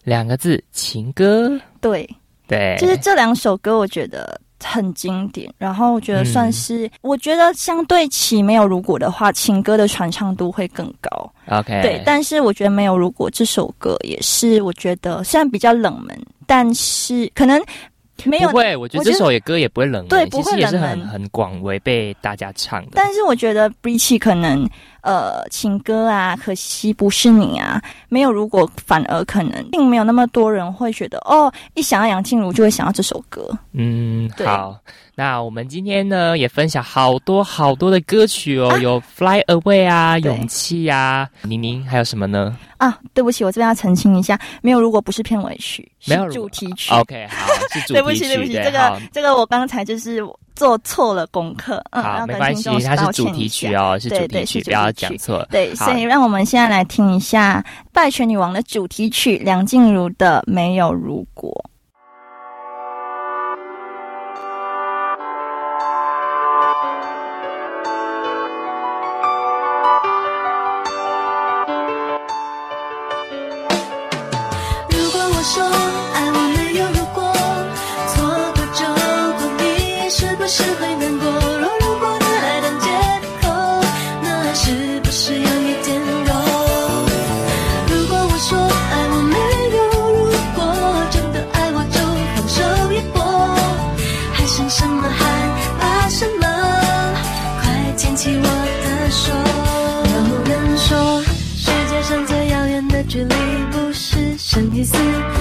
[0.04, 1.50] 两个字，情歌。
[1.80, 2.08] 对。
[2.46, 11.32] 对，就是这两首歌，我觉得很经典，然后我觉得算是，我觉得相对起没有如果的话，情歌的传唱度会更高。
[11.48, 17.62] OK，对，但是我觉得没有如果这首歌也是，我觉得虽然比较冷门，但是可能。
[18.24, 22.92] 没有，不会，我觉得这首也歌也不会冷门，对，不会也是很很广为被大家唱的。
[22.94, 24.68] 但是我觉得 b r i c h 可能
[25.02, 33.50] 呃情歌啊，可惜不是你啊，没有如果反而可能并没有那么多人会觉得哦，一想到杨静茹就会想到这首歌。
[33.72, 34.78] 嗯，好。
[35.16, 42.56] 那我们今天呢也分享好多好多的歌曲哦，有《Fly Away》啊，《勇气》啊，宁宁还有什么呢？
[42.78, 46.92] 啊，对不起，我这边要澄清一下，没有，如果不是片尾曲，没有主题曲。
[46.92, 47.92] OK，好，是主题曲。
[47.94, 50.20] 对不起，对不起，这个这个我刚才就是
[50.56, 51.82] 做错了功课。
[51.92, 55.46] 好，没关系，它是主题曲哦，是主题曲，不要讲错。
[55.50, 61.52] 对，所以让我们现在来听一下《拜权女王》的主题曲梁静茹的《没有如果》。
[104.84, 105.33] see.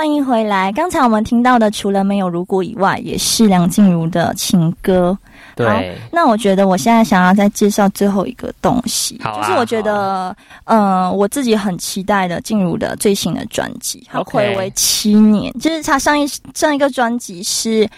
[0.00, 0.72] 欢迎回来。
[0.72, 5.16] 刚才我们听到的，除了没有如果以外，也是梁静茹的情歌。
[5.54, 10.34] 对，那我觉得我现在想要再介绍最后一个东西，啊就是我觉得，
[10.64, 17.84] 嗯、我自己很期待的静茹的最新的专辑，它暌违七年，就是他上一上一个专辑是《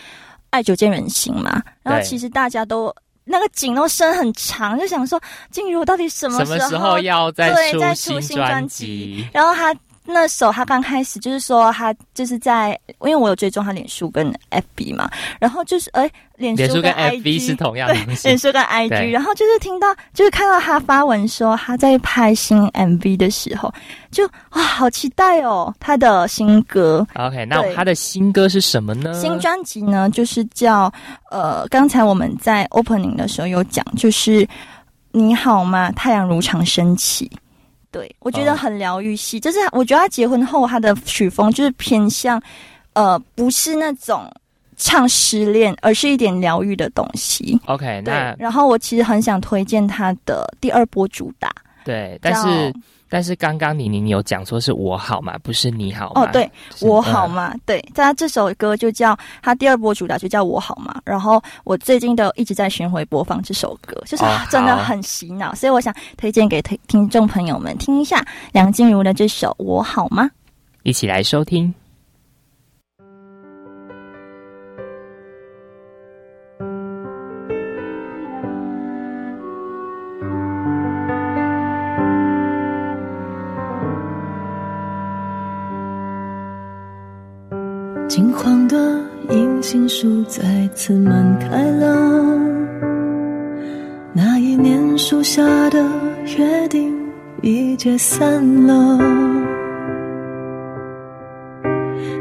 [0.50, 2.92] 爱久见人心》嘛，然后其实大家都。
[3.24, 5.18] 那个景都伸很长，就想说
[5.52, 7.54] 静茹到底什么时候要再
[7.94, 9.24] 出新专辑？
[9.32, 9.72] 然后他
[10.04, 18.36] 那时候他刚开始就是说他就是在，因为我有追踪他脸书跟 FB 嘛，然后就是哎，脸书跟 IG FB 是同样的东脸。
[18.38, 23.72] 书跟 IG，然后就是听到就是看到他发文说他在拍新 MV 的时候，
[24.10, 27.06] 就哇好期待哦，他的新歌。
[27.14, 29.14] OK，那他的新歌是什么呢？
[29.14, 30.92] 新专辑呢，就是叫
[31.30, 34.46] 呃，刚才我们在 opening 的时候有讲，就是
[35.12, 35.92] 你好吗？
[35.92, 37.30] 太阳如常升起。
[37.92, 42.42] 对我觉得哦很疗愈系，就是我觉得他结婚后他的曲风就是偏向
[42.94, 44.28] 呃，不是那种
[44.76, 47.56] 唱失恋，而是一点疗愈的东西。
[47.66, 51.52] OK，对那，然后我其实很想推荐他的第二波主打，
[51.84, 52.74] 对，但是
[53.08, 55.36] 但是刚刚你你你有讲说是我好吗？
[55.42, 56.22] 不是你好吗？
[56.22, 57.54] 哦，对，就是我好嗯吗？
[57.66, 61.00] 对，他这首歌就叫他第二波主打就叫我好吗？
[61.04, 70.30] 然后我最近都一直在巡回播放这首歌，就是、真的很洗脑，所以我想推荐给听听众朋友们听一下梁静茹的这首我好吗？
[70.82, 71.72] 一起来收听。
[89.88, 91.96] 树再次满开了，
[94.12, 95.84] 那一年树下的
[96.38, 96.94] 约定
[97.42, 98.98] 已解散了。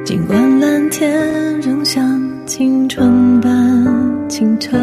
[0.03, 4.77] 尽管蓝天仍像青春般清澈，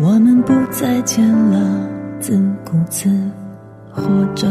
[0.00, 1.88] 我们不再见了，
[2.20, 3.08] 自顾自
[3.90, 4.02] 活
[4.34, 4.46] 着。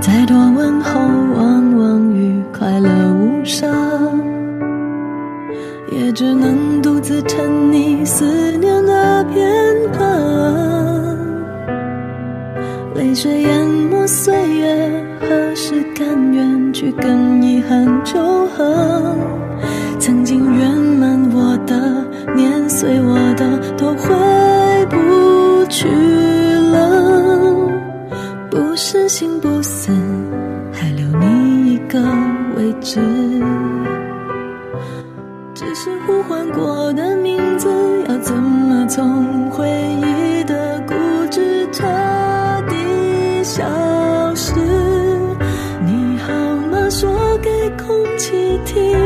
[0.00, 1.00] 再多问候，
[1.34, 2.88] 往往与快乐
[3.44, 3.70] 伤，
[5.92, 8.24] 也只能独自沉溺思
[8.56, 9.44] 念的片
[9.92, 10.04] 刻。
[12.94, 18.18] 泪水淹没岁月，何时甘愿去跟遗憾纠
[18.56, 19.16] 合？
[19.98, 24.14] 曾经圆满我的，碾碎我的，都回
[24.90, 25.88] 不去
[26.72, 27.68] 了。
[28.50, 29.90] 不是心不死，
[32.84, 33.00] 只。
[35.54, 37.68] 只是呼唤过的名字，
[38.08, 40.94] 要怎么从回忆的固
[41.30, 41.82] 执彻
[42.68, 43.64] 底消
[44.34, 44.52] 失？
[45.84, 46.32] 你好
[46.70, 46.90] 吗？
[46.90, 48.98] 说给空气听，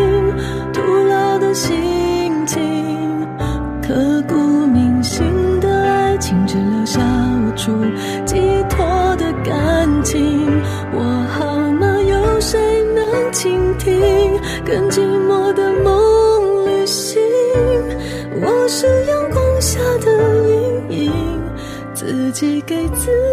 [0.72, 1.76] 徒劳的心
[22.39, 23.28] 寄给自己。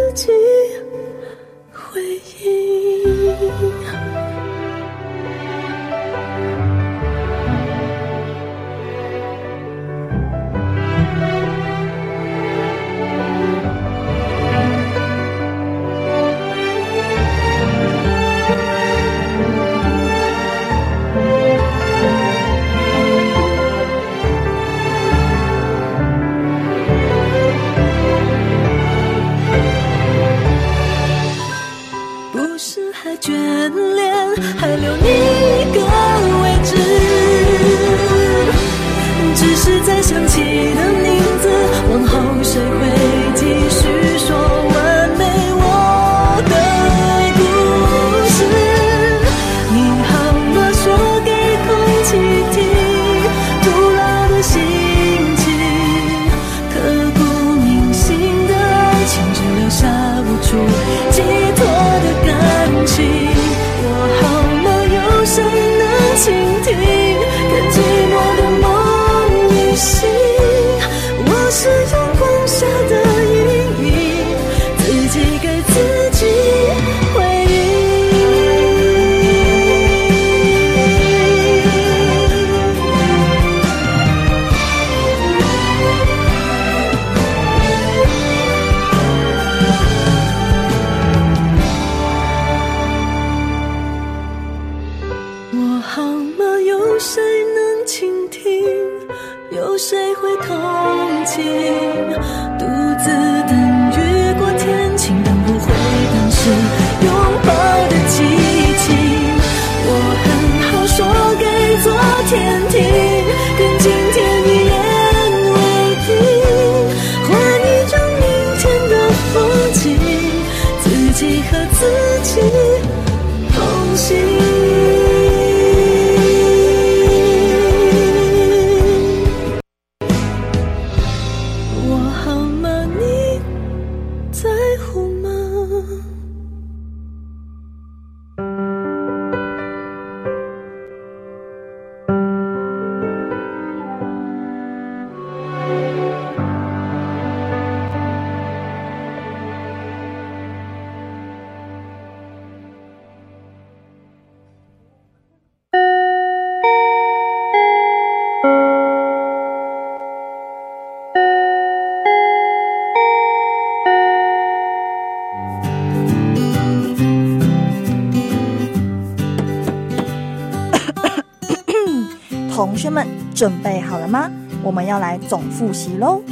[173.34, 174.30] 准备好了吗？
[174.62, 176.22] 我们要来总复习喽。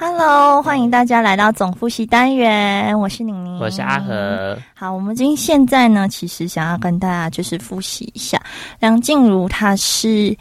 [0.00, 4.58] Hello，欢迎大家来到总复习单元，我是宁宁，我是阿和。
[4.74, 8.42] 好，我们今现在呢，其实想要跟大家就是复习一下
[8.80, 10.36] 梁静茹，她是。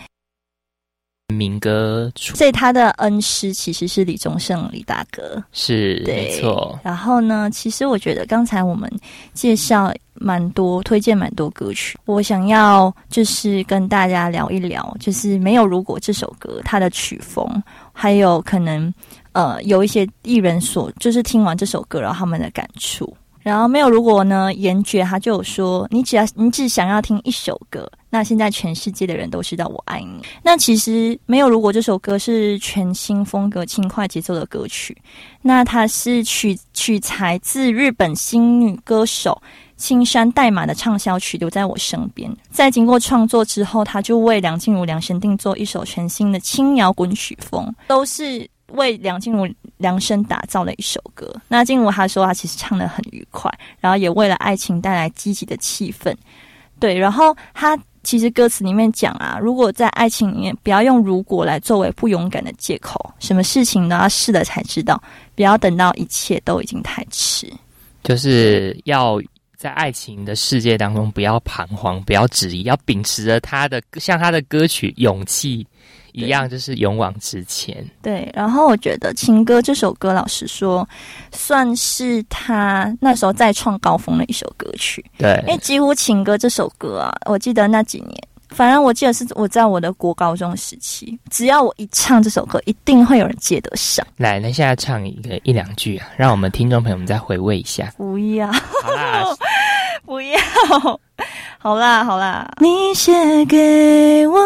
[1.36, 6.80] 民歌，所以他的恩师其实是李宗盛李大哥，是没错。
[6.84, 8.92] 然后呢，其实我觉得刚才我们
[9.34, 17.46] 介绍蛮多，推荐蛮多歌曲，我想要就是跟大家聊一聊，就是没有如果这首歌它的曲风，
[17.92, 18.94] 还有可能
[19.34, 23.16] 呃有一些艺人所就是听完这首歌然后他们的感触。
[23.42, 24.52] 然后没有如果呢？
[24.56, 30.22] 严爵他就有说，你只要你只想要听一首歌，那现在全世界的人都知道我爱你。
[30.42, 34.96] 那其实没有如果这首歌是全新风格、轻快节奏的歌曲，
[35.42, 39.42] 那它是取取材自日本新女歌手
[39.76, 42.32] 青山代码的畅销曲《留在我身边》。
[42.50, 48.50] 在经过创作之后，他就为梁静茹量身定做一首全新的轻摇滚曲风，都是。
[48.70, 49.48] 为梁静茹
[49.78, 51.34] 量身打造的一首歌。
[51.48, 53.50] 那静茹她说，她其实唱的很愉快，
[53.80, 56.14] 然后也为了爱情带来积极的气氛。
[56.80, 65.02] 对，然后她其实歌词里面讲啊，如果在爱情里面，不要用如果来作为不勇敢的借口，什么事情都要试了才知道，
[65.36, 67.52] 不要等到一切都已经太迟。
[68.04, 69.20] 就是要
[69.58, 75.66] 在爱情的世界当中，不要彷徨，不要质疑，要秉持着他的像他的歌曲勇气。
[76.16, 77.86] 一样就是勇往直前。
[78.02, 80.88] 对，然后我觉得《情歌》这首歌，老实说，
[81.32, 85.04] 算是他那时候再创高峰的一首歌曲。
[85.18, 88.18] 对，因为几乎《情歌》这首歌啊，我记得那几年，
[88.50, 94.06] 反正我记得是我在我的国高中时期，只要我一唱这首歌，一定会有人接得上。
[94.18, 97.92] 来，那现在唱一个一两句啊，让我们听众朋友们再回味一下。
[97.98, 98.50] 不要，
[100.06, 100.40] 不要。
[101.66, 103.12] 好啦好啦，你写
[103.46, 104.40] 给我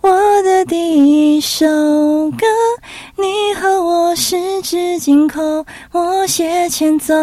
[0.00, 1.64] 我的第一首
[2.32, 2.44] 歌，
[3.14, 7.14] 你和我十指紧扣，我写前奏，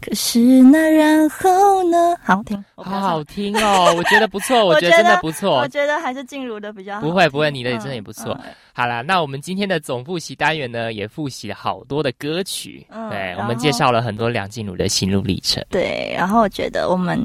[0.00, 2.14] 可是那然后呢？
[2.22, 7.00] 好听，好好听哦，我觉得不错， 我觉得真的不错，我觉得还是静茹的比较好。
[7.00, 8.38] 不会不会，你的真的也不错。
[8.72, 15.60] 好啦，那我们今天的总复习单元呢，也复习了好多的歌曲，对我们介绍了很多梁静茹的心路历程。
[15.70, 17.20] 对，然后我觉得我们，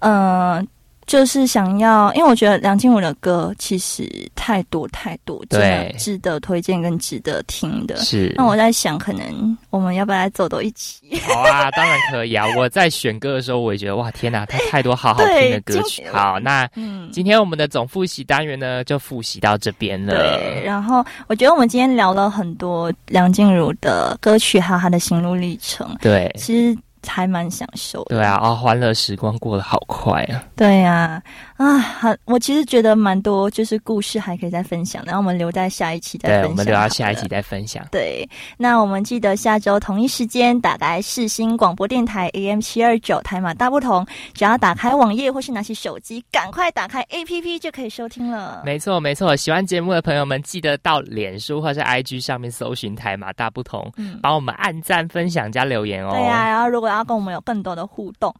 [0.00, 0.66] 嗯。
[1.06, 7.96] 就是想要，因为我觉得梁静茹的歌其实太多太多，对，值得推荐跟值得听的。
[7.96, 11.18] 是，那我在想，可能我们要不要来走到一起？
[11.28, 12.46] 好啊，当然可以啊！
[12.56, 16.04] 我在选歌的时候，我也觉得哇，天哪，他太多好好听的歌曲。
[16.10, 16.66] 好，那
[17.12, 20.14] 今天我们的总复习单元呢，就复习到这边了。
[20.14, 25.96] 对，然后我觉得我们今天聊了很多梁静茹的歌曲，还有她的心路历程。
[26.00, 26.78] 对，其实。
[27.06, 30.42] 还蛮享受的，对啊，啊，欢乐时光过得好快啊！
[30.56, 31.22] 对呀，
[31.56, 36.42] 啊，很，我其实觉得蛮多，就是故事还可以再分享，然后我们留在下一期再分享。
[36.42, 37.86] 对，我们留到下一期再分享。
[37.90, 48.62] 对，那我们记得下周同一时间打开世新广播电台 AM 七二九台马大不同，只要打开网页或是拿起手机，赶快打开 APP 就可以收听了。
[48.64, 56.10] 没错，没错，喜欢节目的朋友们记得到脸书或是 IG 上面搜寻台马大不同，嗯，帮我们按赞、分享加留言哦。
[56.12, 58.34] 对呀，然后如果要跟我们有更多的互动，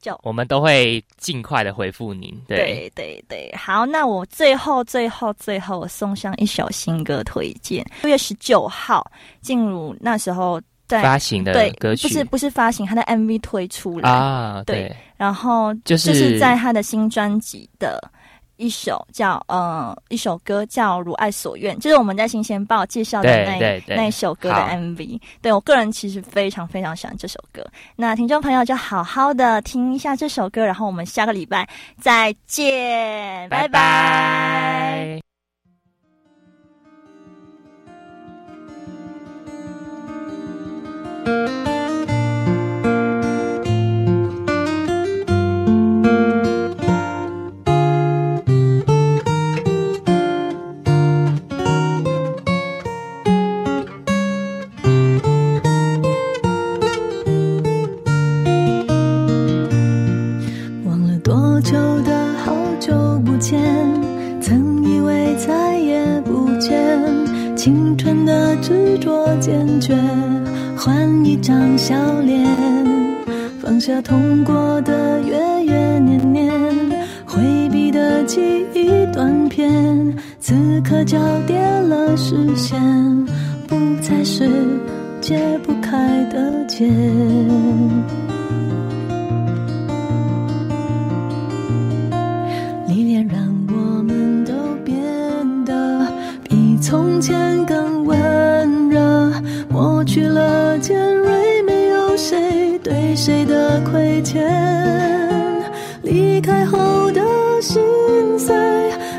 [0.00, 2.32] 就我们都会尽快的回复您。
[2.46, 7.84] 对对对，好，那我最后最后最后送上一首新歌推荐。
[8.02, 9.04] 六月十九号
[9.40, 18.00] 进入那时候在发行的歌曲，不是不是发行，他的 MV 推出来啊，对，然后就是在他的新专辑的。
[18.56, 25.20] 一首叫呃一首歌叫如爱所愿，就是我们在新鲜报介绍的那那首歌的 MV。
[25.42, 27.64] 对，我个人其实非常非常喜欢这首歌，
[27.96, 31.68] 那听众朋友就好好的听一下这首歌，然后我们下个礼拜
[32.00, 35.20] 再见，拜拜。
[92.86, 94.52] 历练让我们都
[94.84, 94.94] 变
[95.64, 96.06] 得
[96.46, 96.76] 比。
[96.82, 99.32] 从前更温热，
[99.70, 104.44] 抹去了尖锐，没有谁对谁的亏欠。
[106.02, 107.22] 离开后的
[107.62, 107.82] 心
[108.38, 108.54] 碎，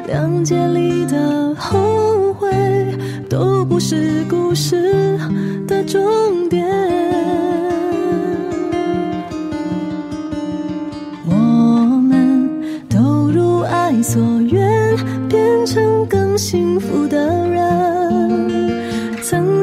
[0.07, 2.49] 谅解里的后悔，
[3.27, 5.17] 都不是故事
[5.67, 6.66] 的终点。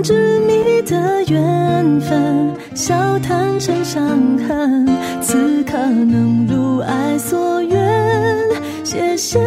[0.04, 4.86] 执迷的缘分笑谈成伤痕，
[5.22, 8.38] 此刻能如爱所愿。
[8.84, 9.40] 谢谢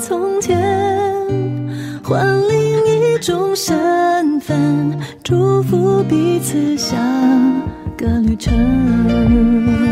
[0.00, 0.58] 从前，
[2.02, 6.96] 换另一种身份，祝福彼此下
[7.98, 9.89] 个旅程。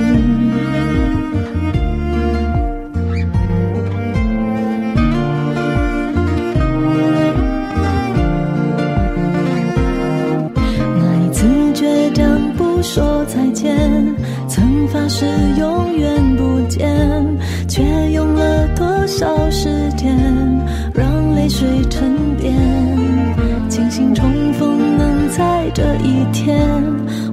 [25.79, 26.59] 这一天，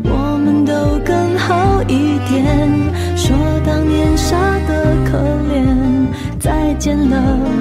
[0.03, 0.71] 我们都
[1.03, 2.45] 更好一点。
[3.17, 3.35] 说
[3.65, 4.37] 当年傻
[4.67, 5.17] 的可
[5.51, 6.05] 怜，
[6.39, 7.55] 再见了。